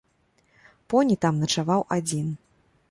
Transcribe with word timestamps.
Поні 0.93 1.15
там 1.27 1.39
начаваў 1.45 1.81
адзін. 1.99 2.27